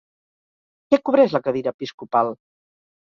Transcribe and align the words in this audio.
Què 0.93 0.99
cobreix 1.09 1.35
la 1.37 1.41
cadira 1.47 1.73
episcopal? 1.77 2.33